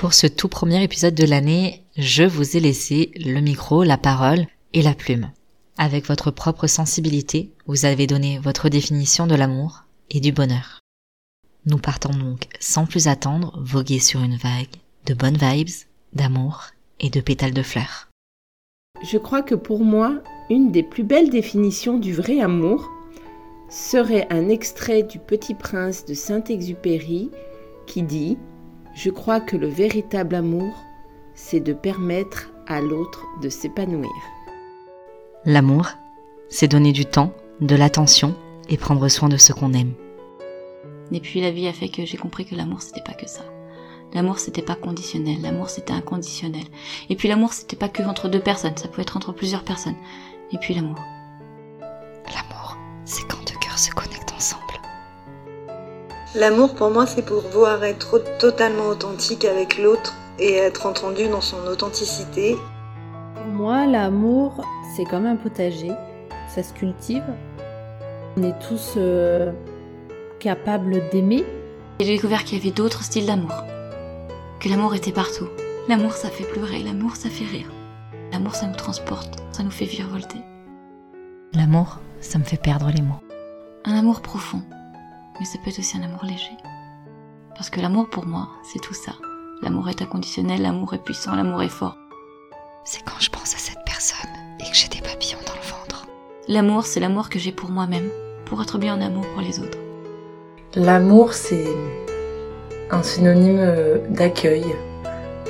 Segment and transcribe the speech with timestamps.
[0.00, 4.46] Pour ce tout premier épisode de l'année, je vous ai laissé le micro, la parole
[4.72, 5.30] et la plume.
[5.76, 10.80] Avec votre propre sensibilité, vous avez donné votre définition de l'amour et du bonheur.
[11.66, 14.74] Nous partons donc sans plus attendre voguer sur une vague
[15.04, 18.08] de bonnes vibes, d'amour et de pétales de fleurs.
[19.02, 22.88] Je crois que pour moi, une des plus belles définitions du vrai amour
[23.68, 27.30] serait un extrait du Petit Prince de Saint-Exupéry
[27.86, 28.38] qui dit
[28.94, 30.74] je crois que le véritable amour,
[31.34, 34.10] c'est de permettre à l'autre de s'épanouir.
[35.44, 35.88] L'amour,
[36.48, 38.34] c'est donner du temps, de l'attention
[38.68, 39.94] et prendre soin de ce qu'on aime.
[41.12, 43.42] Et puis la vie a fait que j'ai compris que l'amour c'était pas que ça.
[44.12, 46.64] L'amour c'était pas conditionnel, l'amour c'était inconditionnel.
[47.08, 49.96] Et puis l'amour c'était pas que entre deux personnes, ça peut être entre plusieurs personnes.
[50.52, 50.98] Et puis l'amour.
[51.80, 54.09] L'amour, c'est quand deux cœurs se ensemble.
[56.36, 61.66] L'amour pour moi c'est pouvoir être totalement authentique avec l'autre et être entendu dans son
[61.66, 62.56] authenticité.
[63.34, 64.64] Pour moi l'amour
[64.94, 65.90] c'est comme un potager,
[66.48, 67.24] ça se cultive.
[68.36, 69.50] On est tous euh,
[70.38, 71.44] capables d'aimer.
[71.98, 73.64] J'ai découvert qu'il y avait d'autres styles d'amour,
[74.60, 75.48] que l'amour était partout.
[75.88, 77.72] L'amour ça fait pleurer, l'amour ça fait rire.
[78.30, 80.38] L'amour ça nous transporte, ça nous fait virevolter.
[81.54, 83.20] L'amour, ça me fait perdre les mots.
[83.84, 84.62] Un amour profond,
[85.40, 86.56] mais ça peut être aussi un amour léger.
[87.56, 89.12] Parce que l'amour pour moi, c'est tout ça.
[89.62, 91.96] L'amour est inconditionnel, l'amour est puissant, l'amour est fort.
[92.84, 94.30] C'est quand je pense à cette personne
[94.60, 96.06] et que j'ai des papillons dans le ventre.
[96.48, 98.10] L'amour, c'est l'amour que j'ai pour moi-même,
[98.44, 99.78] pour être bien en amour pour les autres.
[100.74, 101.68] L'amour, c'est
[102.90, 104.64] un synonyme euh, d'accueil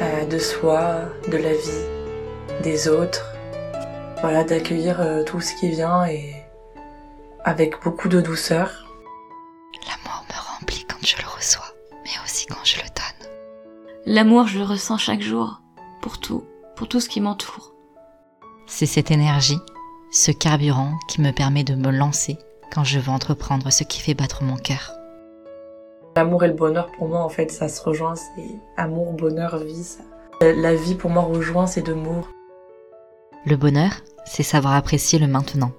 [0.00, 1.00] euh, de soi,
[1.30, 3.32] de la vie, des autres.
[4.20, 6.34] Voilà, d'accueillir euh, tout ce qui vient et
[7.44, 8.87] avec beaucoup de douceur.
[11.08, 11.64] Je le reçois,
[12.04, 13.30] mais aussi quand je le donne.
[14.04, 15.62] L'amour, je le ressens chaque jour,
[16.02, 16.44] pour tout,
[16.76, 17.72] pour tout ce qui m'entoure.
[18.66, 19.58] C'est cette énergie,
[20.12, 22.36] ce carburant qui me permet de me lancer
[22.70, 24.92] quand je veux entreprendre ce qui fait battre mon cœur.
[26.16, 28.14] L'amour et le bonheur, pour moi, en fait, ça se rejoint.
[28.14, 29.84] C'est amour, bonheur, vie.
[29.84, 30.02] ça.
[30.40, 32.26] La vie, pour moi, rejoint ces deux mots.
[33.46, 33.92] Le bonheur,
[34.26, 35.72] c'est savoir apprécier le maintenant.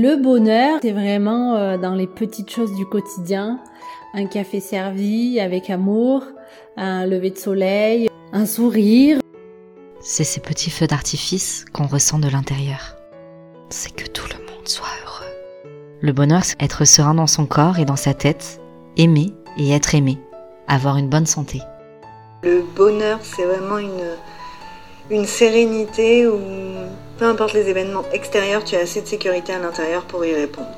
[0.00, 3.60] Le bonheur, c'est vraiment euh, dans les petites choses du quotidien.
[4.12, 6.24] Un café servi avec amour,
[6.76, 9.20] un lever de soleil, un sourire.
[10.00, 12.96] C'est ces petits feux d'artifice qu'on ressent de l'intérieur.
[13.68, 15.70] C'est que tout le monde soit heureux.
[16.00, 18.60] Le bonheur, c'est être serein dans son corps et dans sa tête,
[18.96, 20.18] aimer et être aimé,
[20.66, 21.60] avoir une bonne santé.
[22.42, 24.16] Le bonheur, c'est vraiment une,
[25.08, 26.40] une sérénité où
[27.18, 30.76] peu importe les événements extérieurs, tu as assez de sécurité à l'intérieur pour y répondre.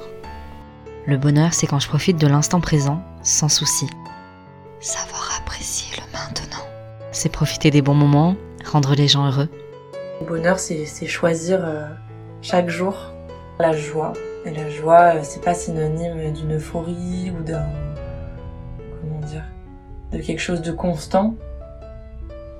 [1.07, 3.87] Le bonheur, c'est quand je profite de l'instant présent, sans souci.
[4.81, 6.65] Savoir apprécier le maintenant.
[7.13, 9.49] C'est profiter des bons moments, rendre les gens heureux.
[10.21, 11.87] Le bonheur, c'est choisir euh,
[12.43, 13.13] chaque jour
[13.59, 14.13] la joie.
[14.45, 17.67] Et la joie, euh, c'est pas synonyme d'une euphorie ou d'un.
[19.01, 19.45] Comment dire
[20.13, 21.35] De quelque chose de constant.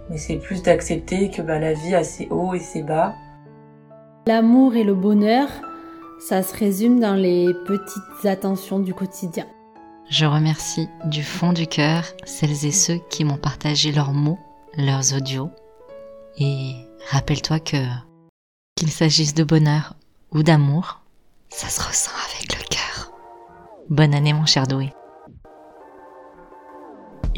[0.09, 3.15] Mais c'est plus d'accepter que bah, la vie a ses hauts et ses bas.
[4.29, 5.47] L'amour et le bonheur,
[6.19, 9.47] ça se résume dans les petites attentions du quotidien.
[10.11, 14.41] Je remercie du fond du cœur celles et ceux qui m'ont partagé leurs mots,
[14.77, 15.51] leurs audios.
[16.39, 16.73] Et
[17.09, 17.77] rappelle-toi que
[18.75, 19.95] qu'il s'agisse de bonheur
[20.33, 21.03] ou d'amour,
[21.49, 23.13] ça se ressent avec le cœur.
[23.91, 24.93] Bonne année mon cher Doué.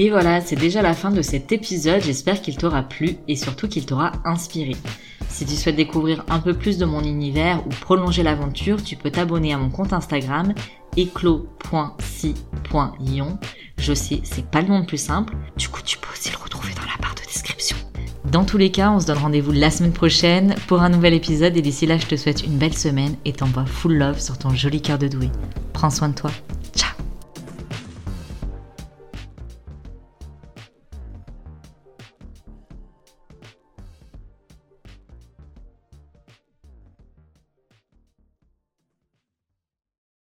[0.00, 2.00] Et voilà, c'est déjà la fin de cet épisode.
[2.00, 4.77] J'espère qu'il t'aura plu et surtout qu'il t'aura inspiré.
[5.29, 9.11] Si tu souhaites découvrir un peu plus de mon univers ou prolonger l'aventure, tu peux
[9.11, 10.55] t'abonner à mon compte Instagram
[10.97, 13.39] éclos.si.ion.
[13.77, 15.35] Je sais, c'est pas le nom le plus simple.
[15.56, 17.77] Du coup, tu peux aussi le retrouver dans la barre de description.
[18.31, 21.56] Dans tous les cas, on se donne rendez-vous la semaine prochaine pour un nouvel épisode
[21.56, 24.50] et d'ici là, je te souhaite une belle semaine et t'envoie full love sur ton
[24.50, 25.29] joli cœur de doué.
[25.73, 26.31] Prends soin de toi.